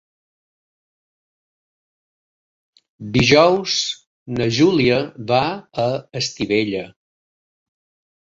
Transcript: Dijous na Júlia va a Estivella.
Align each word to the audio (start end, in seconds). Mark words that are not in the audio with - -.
Dijous 3.17 3.75
na 4.39 4.49
Júlia 4.57 4.97
va 5.33 5.43
a 5.87 5.87
Estivella. 6.21 6.83